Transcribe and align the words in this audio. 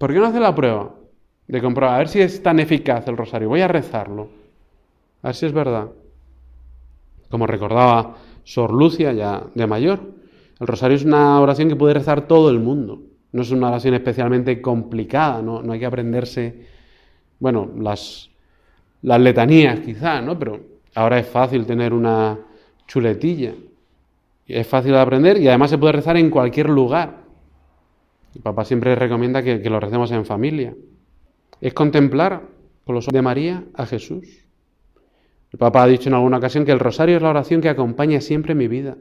¿Por 0.00 0.14
qué 0.14 0.18
no 0.18 0.28
hace 0.28 0.40
la 0.40 0.54
prueba 0.54 0.94
de 1.46 1.60
comprobar 1.60 1.96
a 1.96 1.98
ver 1.98 2.08
si 2.08 2.22
es 2.22 2.42
tan 2.42 2.58
eficaz 2.58 3.06
el 3.06 3.18
rosario? 3.18 3.50
Voy 3.50 3.60
a 3.60 3.68
rezarlo, 3.68 4.28
a 5.22 5.28
ver 5.28 5.34
si 5.34 5.44
es 5.44 5.52
verdad. 5.52 5.88
Como 7.28 7.46
recordaba 7.46 8.16
Sor 8.42 8.72
Lucia 8.72 9.12
ya 9.12 9.42
de 9.54 9.66
mayor, 9.66 10.00
el 10.58 10.66
rosario 10.66 10.96
es 10.96 11.04
una 11.04 11.38
oración 11.38 11.68
que 11.68 11.76
puede 11.76 11.92
rezar 11.92 12.26
todo 12.26 12.48
el 12.48 12.60
mundo. 12.60 13.02
No 13.32 13.42
es 13.42 13.50
una 13.50 13.68
oración 13.68 13.92
especialmente 13.92 14.62
complicada, 14.62 15.42
no, 15.42 15.60
hay 15.70 15.78
que 15.78 15.84
aprenderse, 15.84 16.64
bueno, 17.38 17.68
las, 17.78 18.30
las 19.02 19.20
letanías 19.20 19.80
quizá, 19.80 20.22
¿no? 20.22 20.38
Pero 20.38 20.60
ahora 20.94 21.18
es 21.18 21.26
fácil 21.26 21.66
tener 21.66 21.92
una 21.92 22.38
chuletilla. 22.86 23.52
Es 24.46 24.66
fácil 24.66 24.92
de 24.92 24.98
aprender 24.98 25.36
y 25.36 25.48
además 25.48 25.68
se 25.68 25.76
puede 25.76 25.92
rezar 25.92 26.16
en 26.16 26.30
cualquier 26.30 26.70
lugar. 26.70 27.19
El 28.34 28.42
papá 28.42 28.64
siempre 28.64 28.94
recomienda 28.94 29.42
que, 29.42 29.58
lo 29.68 29.80
recemos 29.80 30.10
en 30.12 30.24
familia. 30.24 30.74
Es 31.60 31.74
contemplar 31.74 32.42
con 32.84 32.94
los 32.94 33.04
ojos 33.04 33.14
de 33.14 33.22
María 33.22 33.64
a 33.74 33.86
Jesús. 33.86 34.46
El 35.52 35.58
Papa 35.58 35.82
ha 35.82 35.86
dicho 35.86 36.08
en 36.08 36.14
alguna 36.14 36.38
ocasión 36.38 36.64
que 36.64 36.72
el 36.72 36.78
rosario 36.78 37.16
es 37.16 37.22
la 37.22 37.30
oración 37.30 37.60
que 37.60 37.68
acompaña 37.68 38.20
siempre 38.20 38.54
mi 38.54 38.68
vida. 38.68 38.96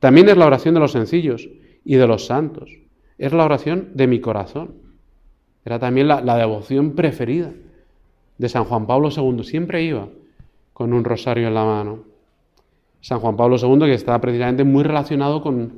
También 0.00 0.28
es 0.28 0.36
la 0.36 0.46
oración 0.46 0.74
de 0.74 0.80
los 0.80 0.92
sencillos 0.92 1.48
y 1.84 1.96
de 1.96 2.06
los 2.06 2.26
santos. 2.26 2.70
Es 3.18 3.32
la 3.32 3.44
oración 3.44 3.90
de 3.94 4.06
mi 4.06 4.20
corazón. 4.20 4.76
Era 5.64 5.78
también 5.78 6.08
la, 6.08 6.22
la 6.22 6.36
devoción 6.36 6.92
preferida 6.92 7.52
de 8.38 8.48
San 8.48 8.64
Juan 8.64 8.86
Pablo 8.86 9.10
II. 9.14 9.44
Siempre 9.44 9.82
iba 9.82 10.08
con 10.72 10.92
un 10.92 11.04
rosario 11.04 11.46
en 11.46 11.54
la 11.54 11.64
mano. 11.64 12.04
San 13.00 13.20
Juan 13.20 13.36
Pablo 13.36 13.56
II, 13.58 13.80
que 13.80 13.94
está 13.94 14.18
precisamente 14.20 14.64
muy 14.64 14.82
relacionado 14.82 15.42
con, 15.42 15.74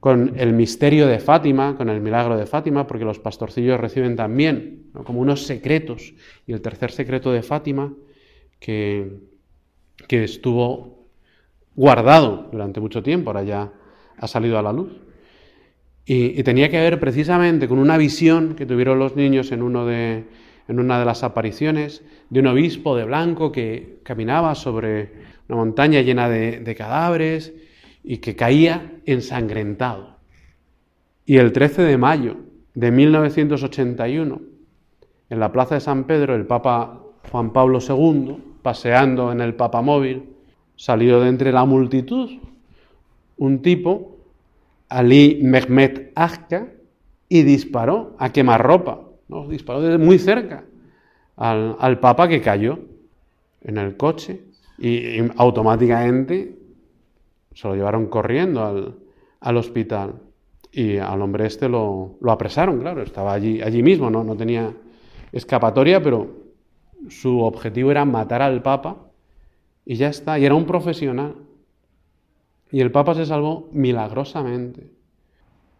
con 0.00 0.34
el 0.36 0.52
misterio 0.52 1.06
de 1.06 1.18
Fátima, 1.18 1.76
con 1.76 1.88
el 1.88 2.00
milagro 2.00 2.36
de 2.36 2.46
Fátima, 2.46 2.86
porque 2.86 3.04
los 3.04 3.18
pastorcillos 3.18 3.80
reciben 3.80 4.16
también 4.16 4.90
como 5.04 5.20
unos 5.20 5.46
secretos. 5.46 6.14
Y 6.46 6.52
el 6.52 6.60
tercer 6.60 6.92
secreto 6.92 7.32
de 7.32 7.42
Fátima, 7.42 7.92
que, 8.60 9.18
que 10.06 10.24
estuvo 10.24 11.08
guardado 11.74 12.48
durante 12.52 12.80
mucho 12.80 13.02
tiempo, 13.02 13.30
ahora 13.30 13.42
ya 13.42 13.72
ha 14.18 14.28
salido 14.28 14.58
a 14.58 14.62
la 14.62 14.72
luz. 14.72 14.92
Y, 16.04 16.40
tenía 16.44 16.70
que 16.70 16.78
ver 16.78 17.00
precisamente 17.00 17.66
con 17.66 17.78
una 17.78 17.98
visión 17.98 18.54
que 18.54 18.64
tuvieron 18.64 19.00
los 19.00 19.16
niños 19.16 19.50
en, 19.50 19.60
uno 19.60 19.86
de, 19.86 20.24
en 20.68 20.78
una 20.78 21.00
de 21.00 21.04
las 21.04 21.24
apariciones 21.24 22.04
de 22.30 22.40
un 22.40 22.46
obispo 22.46 22.96
de 22.96 23.04
blanco 23.04 23.50
que 23.50 23.98
caminaba 24.04 24.54
sobre 24.54 25.10
una 25.48 25.56
montaña 25.56 26.02
llena 26.02 26.28
de 26.28 26.74
cadáveres 26.78 27.52
y 28.06 28.18
que 28.18 28.36
caía 28.36 28.92
ensangrentado. 29.04 30.16
Y 31.26 31.36
el 31.38 31.52
13 31.52 31.82
de 31.82 31.98
mayo 31.98 32.36
de 32.74 32.92
1981, 32.92 34.40
en 35.28 35.40
la 35.40 35.50
plaza 35.50 35.74
de 35.74 35.80
San 35.80 36.04
Pedro, 36.04 36.36
el 36.36 36.46
Papa 36.46 37.02
Juan 37.30 37.52
Pablo 37.52 37.80
II, 37.86 38.36
paseando 38.62 39.32
en 39.32 39.40
el 39.40 39.56
papamóvil, 39.56 40.30
salió 40.76 41.20
de 41.20 41.28
entre 41.28 41.52
la 41.52 41.64
multitud 41.64 42.30
un 43.38 43.60
tipo, 43.60 44.16
Ali 44.88 45.40
Mehmet 45.42 46.12
Agca, 46.14 46.68
y 47.28 47.42
disparó 47.42 48.14
a 48.18 48.30
quemarropa, 48.30 49.00
¿no? 49.28 49.48
disparó 49.48 49.82
desde 49.82 49.98
muy 49.98 50.18
cerca 50.20 50.64
al, 51.36 51.98
Papa 51.98 52.28
que 52.28 52.40
cayó 52.40 52.78
en 53.62 53.78
el 53.78 53.96
coche 53.96 54.42
y, 54.78 55.18
automáticamente 55.36 56.56
se 57.56 57.66
lo 57.66 57.74
llevaron 57.74 58.06
corriendo 58.06 58.62
al, 58.62 58.94
al, 59.40 59.56
hospital 59.56 60.16
y 60.70 60.98
al 60.98 61.22
hombre 61.22 61.46
este 61.46 61.70
lo, 61.70 62.16
lo 62.20 62.30
apresaron, 62.30 62.80
claro, 62.80 63.02
estaba 63.02 63.32
allí, 63.32 63.62
allí 63.62 63.82
mismo, 63.82 64.10
¿no? 64.10 64.22
no 64.22 64.36
tenía 64.36 64.74
escapatoria, 65.32 66.02
pero 66.02 66.28
su 67.08 67.40
objetivo 67.40 67.90
era 67.90 68.04
matar 68.04 68.42
al 68.42 68.60
Papa 68.60 68.96
y 69.86 69.94
ya 69.94 70.08
está, 70.08 70.38
y 70.38 70.44
era 70.44 70.54
un 70.54 70.66
profesional. 70.66 71.36
Y 72.70 72.80
el 72.80 72.90
Papa 72.90 73.14
se 73.14 73.24
salvó 73.24 73.70
milagrosamente. 73.72 74.90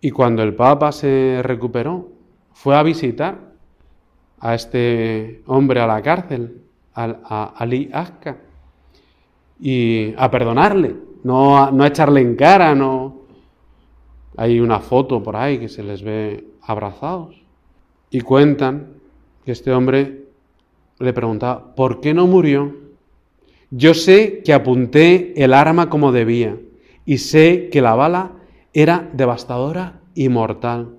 Y 0.01 0.13
cuando 0.13 0.43
el 0.43 0.55
Papa 0.55 0.93
se 0.93 1.41
recuperó, 1.43 2.09
fue 2.53 2.77
a 2.77 2.83
visitar 2.83 3.53
a 4.39 4.55
este 4.55 5.43
hombre 5.47 5.81
a 5.81 5.87
la 5.87 6.01
cárcel, 6.01 6.63
a, 6.95 7.53
Ali 7.57 7.91
Azca, 7.93 8.39
y 9.61 10.15
a 10.17 10.31
perdonarle, 10.31 10.95
no 11.27 11.73
no 11.73 11.85
echarle 11.85 12.21
en 12.21 12.37
cara, 12.37 12.75
no. 12.75 13.17
Hay 14.37 14.61
una 14.61 14.79
foto 14.79 15.23
por 15.23 15.35
ahí 15.35 15.59
que 15.59 15.69
se 15.69 15.83
les 15.83 16.03
ve 16.03 16.47
abrazados. 16.63 17.35
Y 18.11 18.21
cuentan 18.21 18.95
que 19.45 19.51
este 19.51 19.73
hombre 19.73 20.27
le 21.01 21.13
preguntaba, 21.13 21.75
¿por 21.75 22.01
qué 22.01 22.15
no 22.15 22.29
murió? 22.29 22.77
Yo 23.71 23.93
sé 23.95 24.43
que 24.45 24.53
apunté 24.53 25.35
el 25.43 25.53
arma 25.53 25.91
como 25.91 26.13
debía 26.13 26.57
y 27.05 27.19
sé 27.19 27.71
que 27.73 27.83
la 27.83 27.97
bala 27.97 28.33
era 28.73 29.11
devastadora 29.13 30.01
y 30.15 30.29
mortal. 30.29 30.95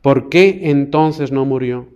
¿Por 0.00 0.28
qué 0.28 0.60
entonces 0.70 1.32
no 1.32 1.44
murió? 1.44 1.88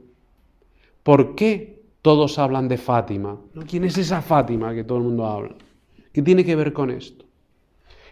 ¿Por 1.04 1.36
qué 1.36 1.82
todos 2.02 2.38
hablan 2.40 2.66
de 2.66 2.78
Fátima? 2.78 3.38
¿Quién 3.68 3.84
es 3.84 3.96
esa 3.96 4.22
Fátima 4.22 4.74
que 4.74 4.82
todo 4.82 4.98
el 4.98 5.04
mundo 5.04 5.24
habla? 5.24 5.54
¿Qué 6.12 6.22
tiene 6.22 6.44
que 6.44 6.56
ver 6.56 6.72
con 6.72 6.90
esto? 6.90 7.27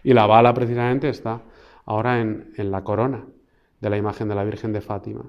Y 0.07 0.13
la 0.13 0.25
bala 0.25 0.53
precisamente 0.53 1.09
está 1.09 1.41
ahora 1.83 2.21
en, 2.21 2.53
en 2.55 2.71
la 2.71 2.81
corona 2.81 3.25
de 3.81 3.89
la 3.89 3.97
imagen 3.97 4.29
de 4.29 4.35
la 4.35 4.45
Virgen 4.45 4.71
de 4.71 4.79
Fátima. 4.79 5.25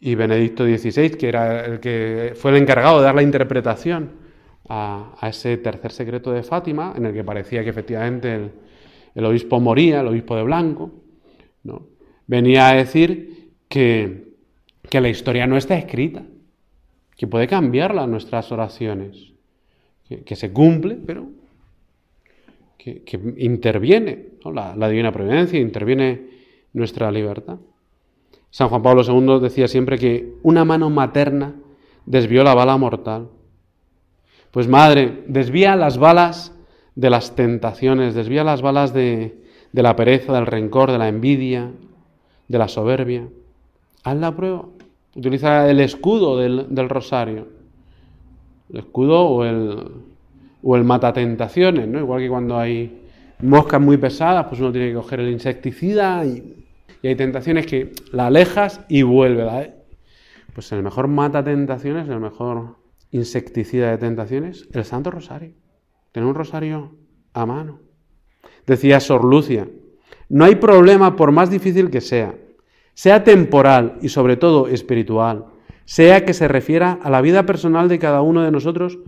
Y 0.00 0.16
Benedicto 0.16 0.64
XVI, 0.64 1.10
que 1.10 1.28
era 1.28 1.64
el 1.64 1.78
que 1.78 2.32
fue 2.34 2.50
el 2.50 2.56
encargado 2.56 2.98
de 2.98 3.04
dar 3.04 3.14
la 3.14 3.22
interpretación 3.22 4.10
a, 4.68 5.16
ese 5.22 5.58
tercer 5.58 5.92
secreto 5.92 6.32
de 6.32 6.42
Fátima, 6.42 6.92
en 6.96 7.06
el 7.06 7.14
que 7.14 7.22
parecía 7.22 7.62
que 7.62 7.70
efectivamente 7.70 8.50
el, 9.14 9.24
obispo 9.24 9.60
moría, 9.60 10.00
el 10.00 10.08
obispo 10.08 10.34
de 10.34 10.42
blanco, 10.42 10.90
¿no? 11.62 11.86
venía 12.26 12.70
a 12.70 12.74
decir 12.74 13.52
que, 13.68 14.34
que 14.90 15.00
la 15.00 15.08
historia 15.08 15.46
no 15.46 15.56
está 15.56 15.78
escrita, 15.78 16.24
que 17.16 17.28
puede 17.28 17.46
cambiarla 17.46 18.08
nuestras 18.08 18.50
oraciones, 18.50 19.34
que 20.08 20.34
se 20.34 20.52
cumple, 20.52 20.96
pero 20.96 21.37
que, 23.04 23.20
interviene 23.38 24.26
la, 24.44 24.88
divina 24.88 25.12
providencia, 25.12 25.58
interviene 25.58 26.28
nuestra 26.72 27.10
libertad. 27.10 27.58
San 28.50 28.68
Juan 28.68 28.82
Pablo 28.82 29.02
II 29.02 29.40
decía 29.40 29.68
siempre 29.68 29.98
que 29.98 30.34
una 30.42 30.64
mano 30.64 30.90
materna 30.90 31.54
desvió 32.06 32.42
la 32.44 32.54
bala 32.54 32.76
mortal. 32.76 33.28
Pues 34.50 34.68
madre, 34.68 35.24
desvía 35.26 35.76
las 35.76 35.98
balas 35.98 36.54
de 36.94 37.10
las 37.10 37.34
tentaciones, 37.34 38.14
desvía 38.14 38.44
las 38.44 38.62
balas 38.62 38.94
de, 38.94 39.38
la 39.72 39.94
pereza, 39.96 40.32
del 40.32 40.46
rencor, 40.46 40.90
de 40.90 40.98
la 40.98 41.08
envidia, 41.08 41.70
de 42.48 42.58
la 42.58 42.68
soberbia. 42.68 43.28
Haz 44.04 44.16
la 44.16 44.34
prueba. 44.34 44.64
Utiliza 45.14 45.70
el 45.70 45.80
escudo 45.80 46.38
del 46.38 46.88
rosario. 46.88 47.48
El 48.70 48.78
escudo 48.78 49.26
o 49.26 49.44
el, 49.44 49.90
o 50.62 50.76
el 50.76 50.84
matatentaciones, 50.84 51.88
¿no? 51.88 51.98
Igual 51.98 52.20
que 52.20 52.28
cuando 52.28 52.58
hay 52.58 53.02
moscas 53.40 53.80
muy 53.80 53.96
pesadas, 53.96 54.46
pues 54.48 54.60
uno 54.60 54.72
tiene 54.72 54.88
que 54.88 54.94
coger 54.94 55.20
el 55.20 55.30
insecticida 55.30 56.24
y 56.24 56.58
y 57.02 57.08
hay 57.08 57.16
tentaciones 57.16 57.66
que 57.66 57.92
la 58.12 58.26
alejas 58.26 58.80
y 58.88 59.02
vuelve. 59.02 59.74
Pues 60.52 60.72
el 60.72 60.82
mejor 60.82 61.08
mata 61.08 61.44
tentaciones, 61.44 62.08
el 62.08 62.20
mejor 62.20 62.76
insecticida 63.10 63.90
de 63.90 63.98
tentaciones, 63.98 64.68
el 64.72 64.84
Santo 64.84 65.10
Rosario. 65.10 65.52
Tener 66.12 66.28
un 66.28 66.34
rosario 66.34 66.96
a 67.32 67.46
mano. 67.46 67.80
Decía 68.66 69.00
Sor 69.00 69.24
Lucia, 69.24 69.68
no 70.28 70.44
hay 70.44 70.56
problema 70.56 71.16
por 71.16 71.32
más 71.32 71.50
difícil 71.50 71.90
que 71.90 72.00
sea, 72.00 72.34
sea 72.94 73.24
temporal 73.24 73.98
y 74.02 74.08
sobre 74.08 74.36
todo 74.36 74.68
espiritual, 74.68 75.46
sea 75.84 76.24
que 76.24 76.34
se 76.34 76.48
refiera 76.48 76.98
a 77.02 77.08
la 77.08 77.22
vida 77.22 77.46
personal 77.46 77.88
de 77.88 77.98
cada 77.98 78.20
uno 78.20 78.42
de 78.42 78.50
nosotros 78.50 78.98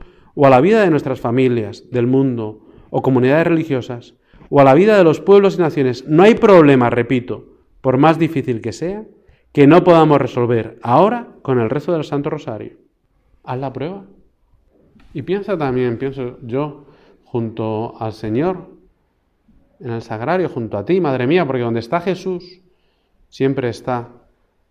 o 0.43 0.47
a 0.47 0.51
la 0.51 0.63
vida 0.63 0.81
de 0.81 0.89
nuestras 0.89 1.21
familias, 1.21 1.91
del 1.91 2.07
mundo 2.07 2.67
o 2.89 3.03
comunidades 3.03 3.47
religiosas, 3.47 4.15
o 4.49 4.59
a 4.59 4.65
la 4.65 4.73
vida 4.73 4.97
de 4.97 5.05
los 5.05 5.21
pueblos 5.21 5.57
y 5.57 5.61
naciones. 5.61 6.07
No 6.09 6.23
hay 6.23 6.35
problema, 6.35 6.89
repito, 6.89 7.45
por 7.83 7.99
más 7.99 8.19
difícil 8.19 8.63
que 8.63 8.73
sea, 8.73 9.05
que 9.53 9.67
no 9.67 9.85
podamos 9.85 10.19
resolver 10.19 10.79
ahora 10.81 11.29
con 11.43 11.61
el 11.61 11.69
rezo 11.69 11.93
del 11.93 12.05
Santo 12.05 12.31
Rosario. 12.31 12.79
Haz 13.45 13.59
la 13.59 13.71
prueba. 13.71 14.07
Y 15.13 15.21
piensa 15.21 15.59
también, 15.59 15.99
pienso 15.99 16.39
yo, 16.41 16.87
junto 17.25 18.01
al 18.01 18.15
Señor, 18.15 18.71
en 19.79 19.91
el 19.91 20.01
sagrario, 20.01 20.49
junto 20.49 20.79
a 20.79 20.87
ti, 20.87 21.03
Madre 21.03 21.27
mía, 21.27 21.47
porque 21.47 21.65
donde 21.65 21.81
está 21.81 22.01
Jesús, 22.01 22.63
siempre 23.29 23.69
está 23.69 24.09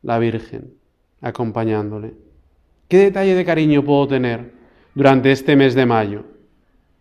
la 0.02 0.18
Virgen 0.18 0.74
acompañándole. 1.22 2.16
¿Qué 2.88 2.98
detalle 2.98 3.36
de 3.36 3.46
cariño 3.46 3.86
puedo 3.86 4.08
tener 4.08 4.58
durante 4.94 5.32
este 5.32 5.56
mes 5.56 5.76
de 5.76 5.86
mayo? 5.86 6.24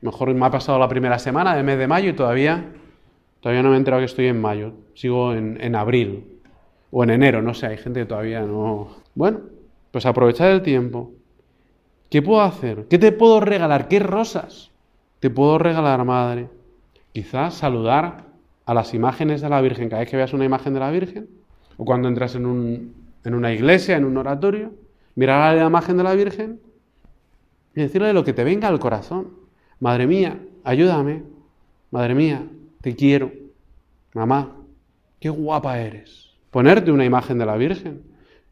Mejor 0.01 0.33
me 0.35 0.47
ha 0.47 0.51
pasado 0.51 0.79
la 0.79 0.89
primera 0.89 1.19
semana 1.19 1.55
del 1.57 1.65
mes 1.65 1.79
de 1.79 1.89
mayo 1.89 2.11
y 2.11 2.13
todavía 2.13 2.65
Todavía 3.41 3.63
no 3.63 3.71
me 3.71 3.77
he 3.77 3.79
enterado 3.79 4.01
que 4.01 4.07
estoy 4.07 4.27
en 4.27 4.41
mayo, 4.41 4.73
sigo 4.95 5.33
en, 5.33 5.75
abril. 5.77 6.41
O 6.91 7.05
en 7.05 7.11
enero, 7.11 7.43
no 7.43 7.55
sé, 7.55 7.67
hay 7.67 7.77
gente 7.77 8.01
que 8.01 8.07
todavía 8.07 8.41
no... 8.41 8.89
Bueno, 9.15 9.41
pues 9.93 10.07
aprovechar 10.07 10.51
el 10.51 10.63
tiempo. 10.63 11.13
¿Qué 12.11 12.23
puedo 12.23 12.41
hacer? 12.41 12.87
¿Qué 12.89 12.99
te 12.99 13.13
puedo 13.13 13.41
regalar? 13.41 13.89
¿Qué 13.89 14.01
rosas 14.01 14.71
te 15.21 15.31
puedo 15.31 15.59
regalar, 15.59 16.05
madre? 16.05 16.49
Quizás 17.13 17.55
saludar 17.55 18.25
a 18.65 18.75
las 18.75 18.95
imágenes 18.95 19.41
de 19.41 19.49
la 19.49 19.61
Virgen 19.61 19.89
cada 19.89 20.01
vez 20.01 20.11
que 20.11 20.17
veas 20.17 20.33
una 20.33 20.45
imagen 20.45 20.75
de 20.75 20.81
la 20.81 20.91
Virgen. 20.91 21.29
O 21.77 21.85
cuando 21.85 22.09
entras 22.09 22.35
en, 22.35 22.47
un, 22.47 22.95
en 23.25 23.35
una 23.35 23.53
iglesia, 23.53 23.97
en 23.97 24.05
un 24.05 24.17
oratorio, 24.17 24.73
mirar 25.15 25.43
a 25.43 25.55
la 25.55 25.67
imagen 25.67 25.97
de 25.97 26.03
la 26.03 26.15
Virgen 26.15 26.61
y 27.79 27.83
decirle 27.83 28.13
lo 28.13 28.25
que 28.25 28.33
te 28.33 28.43
venga 28.43 28.67
al 28.67 28.81
corazón. 28.81 29.35
Madre 29.79 30.09
mía, 30.09 30.37
ayúdame. 30.65 31.23
Madre 31.93 32.13
mía, 32.17 32.45
te 32.81 32.97
quiero. 32.97 33.31
Mamá, 34.15 34.57
qué 35.21 35.29
guapa 35.29 35.79
eres. 35.79 36.33
Ponerte 36.51 36.91
una 36.91 37.05
imagen 37.05 37.39
de 37.39 37.47
la 37.47 37.57
Virgen 37.57 38.03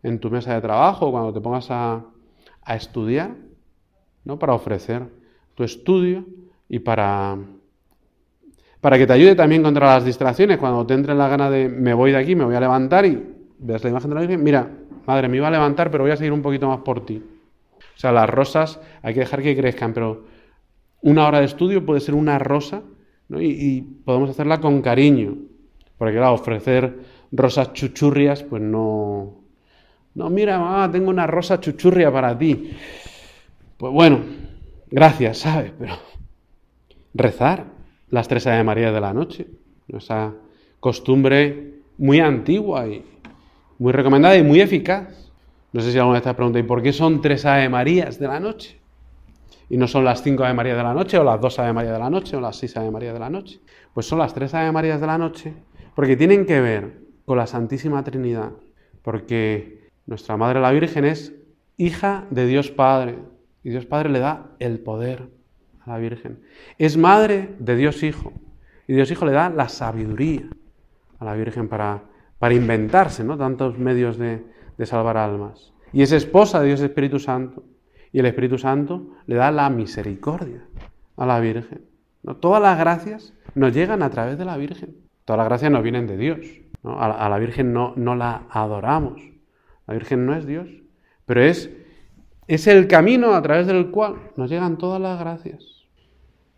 en 0.05 0.21
tu 0.21 0.31
mesa 0.31 0.55
de 0.55 0.61
trabajo 0.61 1.11
cuando 1.11 1.33
te 1.33 1.41
pongas 1.41 1.69
a, 1.73 2.05
a 2.63 2.77
estudiar, 2.77 3.35
¿no? 4.25 4.39
Para 4.39 4.55
ofrecer 4.55 5.03
tu 5.57 5.65
estudio 5.65 6.25
y 6.69 6.79
para, 6.79 7.37
para 8.81 8.97
que 8.97 9.09
te 9.09 9.13
ayude 9.13 9.35
también 9.35 9.65
contra 9.65 9.95
las 9.95 10.05
distracciones. 10.05 10.59
Cuando 10.59 10.87
te 10.87 10.95
entre 10.95 11.17
la 11.17 11.27
gana 11.27 11.51
de 11.51 11.69
me 11.69 11.95
voy 11.95 12.13
de 12.13 12.19
aquí, 12.19 12.37
me 12.37 12.45
voy 12.45 12.55
a 12.55 12.61
levantar 12.61 13.05
y 13.05 13.21
ves 13.59 13.83
la 13.83 13.91
imagen 13.91 14.09
de 14.09 14.15
la 14.15 14.21
Virgen, 14.21 14.45
mira, 14.45 14.71
madre, 15.05 15.27
me 15.29 15.39
iba 15.39 15.49
a 15.49 15.51
levantar, 15.51 15.91
pero 15.91 16.05
voy 16.05 16.13
a 16.13 16.17
seguir 16.17 16.33
un 16.33 16.43
poquito 16.43 16.69
más 16.69 16.79
por 16.79 17.05
ti. 17.05 17.21
O 17.97 17.99
sea, 17.99 18.13
las 18.13 18.29
rosas 18.29 18.79
hay 19.03 19.15
que 19.15 19.21
dejar 19.21 19.43
que 19.43 19.57
crezcan, 19.57 19.95
pero 19.95 20.27
una 21.01 21.27
hora 21.27 21.41
de 21.41 21.47
estudio 21.47 21.85
puede 21.87 22.01
ser 22.01 22.15
una 22.15 22.39
rosa 22.39 22.83
y, 23.31 23.81
podemos 23.81 24.31
hacerla 24.31 24.61
con 24.61 24.83
cariño. 24.83 25.37
Porque 25.97 26.15
claro, 26.15 26.35
ofrecer 26.35 26.99
rosas 27.33 27.73
chuchurrias, 27.73 28.43
pues 28.43 28.63
no... 28.63 29.43
No, 30.15 30.31
mira, 30.31 30.59
mamá, 30.59 30.91
tengo 30.91 31.11
una 31.11 31.27
rosa 31.27 31.61
chuchurria 31.61 32.11
para 32.11 32.37
ti. 32.37 32.71
Pues 33.77 33.93
bueno, 33.93 34.21
gracias, 34.91 35.39
¿sabes? 35.39 35.73
Pero 35.79 35.95
rezar 37.13 37.65
las 38.09 38.29
tres 38.29 38.47
Ave 38.47 38.65
María 38.65 38.93
de 38.93 39.01
la 39.01 39.13
noche. 39.13 39.47
Esa 39.89 40.33
costumbre 40.81 41.81
muy 41.99 42.21
antigua 42.21 42.87
y 42.87 43.05
muy 43.79 43.93
recomendada 43.93 44.37
y 44.37 44.43
muy 44.43 44.61
eficaz. 44.61 45.26
No 45.77 45.83
sé 45.83 45.93
si 45.93 45.99
alguna 45.99 46.15
vez 46.15 46.23
te 46.23 46.31
has 46.31 46.35
preguntado, 46.35 46.65
¿y 46.65 46.67
por 46.67 46.83
qué 46.83 46.91
son 46.91 47.21
tres 47.21 47.45
Ave 47.45 47.69
Marías 47.69 48.19
de 48.19 48.27
la 48.27 48.41
noche? 48.41 48.81
Y 49.69 49.77
no 49.77 49.87
son 49.87 50.07
las 50.07 50.23
cinco 50.23 50.43
Ave 50.43 50.55
Marías 50.55 50.79
de 50.79 50.83
la 50.83 50.95
noche, 50.95 51.19
o 51.19 51.23
las 51.23 51.39
dos 51.39 51.59
Ave 51.59 51.75
Marías 51.75 51.93
de 51.93 51.99
la 51.99 52.09
noche, 52.09 52.35
o 52.35 52.41
las 52.41 52.57
seis 52.57 52.75
Ave 52.79 52.91
Marías 52.91 53.13
de 53.13 53.21
la 53.21 53.29
noche. 53.29 53.61
Pues 53.93 54.07
son 54.07 54.19
las 54.19 54.33
tres 54.33 54.55
Ave 54.55 54.73
Marías 54.73 55.03
de 55.03 55.07
la 55.07 55.19
noche, 55.19 55.53
porque 55.95 56.17
tienen 56.17 56.47
que 56.47 56.63
ver 56.63 57.03
con 57.27 57.37
la 57.37 57.47
Santísima 57.47 58.03
Trinidad. 58.03 58.53
Porque 59.03 59.91
nuestra 60.07 60.39
Madre 60.39 60.63
la 60.63 60.73
Virgen 60.73 61.05
es 61.05 61.35
hija 61.77 62.25
de 62.31 62.47
Dios 62.47 62.71
Padre, 62.71 63.19
y 63.63 63.69
Dios 63.69 63.85
Padre 63.85 64.09
le 64.09 64.21
da 64.21 64.47
el 64.59 64.79
poder 64.81 65.29
a 65.85 65.91
la 65.91 65.99
Virgen. 65.99 66.41
Es 66.79 66.97
madre 66.97 67.55
de 67.59 67.77
Dios 67.77 68.03
Hijo, 68.03 68.33
y 68.89 68.95
Dios 68.95 69.11
Hijo 69.11 69.27
le 69.27 69.33
da 69.33 69.51
la 69.51 69.69
sabiduría 69.69 70.49
a 71.19 71.25
la 71.27 71.35
Virgen 71.35 71.69
para, 71.69 72.05
para 72.39 72.55
inventarse 72.55 73.25
¿no? 73.25 73.37
tantos 73.37 73.79
medios 73.79 74.19
de, 74.19 74.45
de 74.77 74.87
salvar 74.87 75.17
almas. 75.17 75.73
Y 75.93 76.03
es 76.03 76.13
esposa 76.13 76.61
de 76.61 76.69
Dios 76.69 76.81
Espíritu 76.81 77.19
Santo. 77.19 77.65
Y 78.13 78.21
el 78.21 78.27
Espíritu 78.27 78.59
Santo 78.59 79.11
le 79.27 79.37
da 79.37 79.51
la 79.51 79.71
misericordia 79.71 80.67
a 81.17 81.27
la 81.27 81.41
Virgen. 81.41 81.85
¿no? 82.23 82.37
Todas 82.37 82.63
las 82.63 82.79
gracias 82.79 83.35
nos 83.55 83.73
llegan 83.73 84.03
a 84.03 84.11
través 84.11 84.39
de 84.39 84.45
la 84.45 84.57
Virgen. 84.57 84.97
Todas 85.25 85.39
las 85.39 85.49
gracias 85.49 85.71
nos 85.73 85.83
vienen 85.83 86.07
de 86.07 86.17
Dios. 86.17 86.39
A, 86.85 87.29
la 87.29 87.39
Virgen 87.39 87.73
no, 87.73 87.95
no 87.97 88.15
la 88.15 88.47
adoramos. 88.51 89.21
La 89.87 89.95
Virgen 89.95 90.25
no 90.27 90.35
es 90.35 90.47
Dios, 90.47 90.69
pero 91.25 91.43
es, 91.43 91.71
es 92.47 92.67
el 92.67 92.87
camino 92.87 93.35
a 93.35 93.43
través 93.43 93.67
del 93.67 93.91
cual 93.91 94.17
nos 94.37 94.51
llegan 94.51 94.79
todas 94.79 95.01
las 95.01 95.19
gracias. 95.19 95.65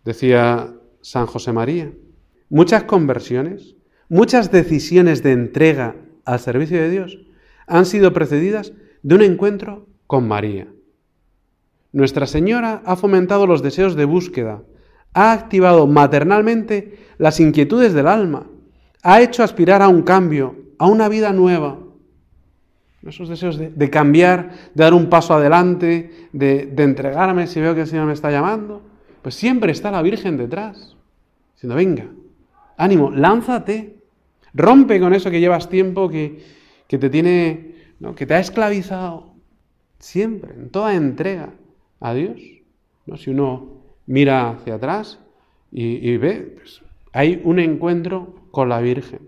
Decía 0.04 0.74
San 1.00 1.26
José 1.26 1.52
María, 1.52 1.90
muchas 2.50 2.84
conversiones, 2.84 3.76
muchas 4.08 4.50
decisiones 4.50 5.22
de 5.22 5.32
entrega 5.32 5.96
al 6.24 6.40
servicio 6.40 6.80
de 6.80 6.90
Dios 6.90 7.18
han 7.66 7.86
sido 7.86 8.12
precedidas 8.12 8.72
de 9.02 9.14
un 9.14 9.22
encuentro 9.22 9.86
con 10.06 10.26
María. 10.26 10.68
Nuestra 11.92 12.26
Señora 12.26 12.82
ha 12.84 12.96
fomentado 12.96 13.46
los 13.46 13.62
deseos 13.62 13.94
de 13.94 14.04
búsqueda, 14.04 14.62
ha 15.14 15.32
activado 15.32 15.86
maternalmente 15.86 16.98
las 17.18 17.40
inquietudes 17.40 17.94
del 17.94 18.06
alma, 18.06 18.46
ha 19.02 19.20
hecho 19.20 19.42
aspirar 19.42 19.82
a 19.82 19.88
un 19.88 20.02
cambio, 20.02 20.56
a 20.78 20.86
una 20.86 21.08
vida 21.08 21.32
nueva. 21.32 21.78
Esos 23.06 23.28
deseos 23.28 23.56
de, 23.56 23.90
cambiar, 23.90 24.50
de 24.74 24.84
dar 24.84 24.92
un 24.92 25.08
paso 25.08 25.32
adelante, 25.32 26.28
de, 26.32 26.66
de, 26.66 26.82
entregarme 26.82 27.46
si 27.46 27.60
veo 27.60 27.74
que 27.74 27.82
el 27.82 27.86
Señor 27.86 28.06
me 28.06 28.12
está 28.12 28.30
llamando, 28.30 28.82
pues 29.22 29.34
siempre 29.34 29.72
está 29.72 29.90
la 29.90 30.02
Virgen 30.02 30.36
detrás, 30.36 30.96
diciendo, 31.54 31.76
venga, 31.76 32.06
ánimo, 32.76 33.10
lánzate, 33.10 33.97
rompe 34.54 35.00
con 35.00 35.14
eso 35.14 35.30
que 35.30 35.40
llevas 35.40 35.68
tiempo, 35.68 36.08
que, 36.08 36.42
que 36.86 36.98
te 36.98 37.10
tiene, 37.10 37.74
¿no? 38.00 38.14
que 38.14 38.26
te 38.26 38.34
ha 38.34 38.40
esclavizado 38.40 39.34
siempre, 39.98 40.54
en 40.54 40.70
toda 40.70 40.94
entrega 40.94 41.54
a 42.00 42.14
Dios. 42.14 42.40
¿no? 43.06 43.16
Si 43.16 43.30
uno 43.30 43.82
mira 44.06 44.50
hacia 44.50 44.74
atrás 44.74 45.18
y, 45.70 46.16
ve, 46.16 46.54
pues, 46.56 46.82
hay 47.12 47.40
un 47.44 47.58
encuentro 47.58 48.34
con 48.50 48.68
la 48.68 48.80
Virgen. 48.80 49.20